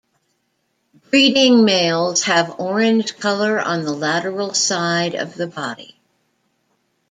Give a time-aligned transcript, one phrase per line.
[1.11, 5.99] Breeding males have orange color on the lateral side of the body.